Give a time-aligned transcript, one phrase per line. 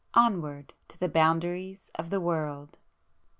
[0.15, 2.79] Onward, to the boundaries of the world!"